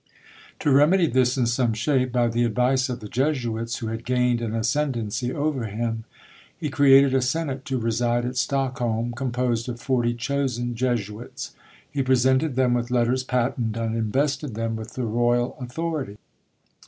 [0.61, 4.41] To remedy this in some shape, by the advice of the Jesuits, who had gained
[4.41, 6.05] an ascendancy over him,
[6.57, 11.53] he created a senate to reside at Stockholm, composed of forty chosen Jesuits.
[11.87, 16.17] He presented them with letters patent, and invested them with the royal authority.